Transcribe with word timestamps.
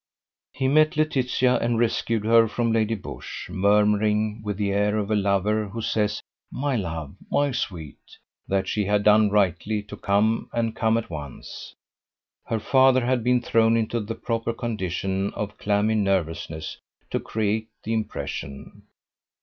He 0.51 0.67
met 0.67 0.97
Laetitia 0.97 1.59
and 1.59 1.77
rescued 1.77 2.25
her 2.25 2.47
from 2.47 2.71
Lady 2.71 2.95
Busshe, 2.95 3.47
murmuring, 3.51 4.41
with 4.43 4.57
the 4.57 4.71
air 4.71 4.97
of 4.97 5.11
a 5.11 5.15
lover 5.15 5.67
who 5.67 5.79
says, 5.83 6.23
"my 6.51 6.75
love! 6.75 7.15
my 7.29 7.51
sweet!" 7.51 7.99
that 8.47 8.67
she 8.67 8.85
had 8.85 9.03
done 9.03 9.29
rightly 9.29 9.83
to 9.83 9.95
come 9.95 10.49
and 10.53 10.75
come 10.75 10.97
at 10.97 11.11
once. 11.11 11.75
Her 12.47 12.59
father 12.59 13.05
had 13.05 13.23
been 13.23 13.43
thrown 13.43 13.77
into 13.77 13.99
the 13.99 14.15
proper 14.15 14.53
condition 14.53 15.31
of 15.35 15.59
clammy 15.59 15.93
nervousness 15.93 16.79
to 17.11 17.19
create 17.19 17.67
the 17.83 17.93
impression. 17.93 18.81